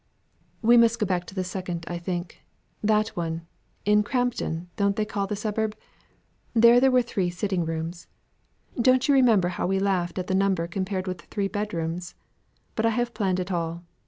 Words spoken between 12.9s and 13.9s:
have planned it all.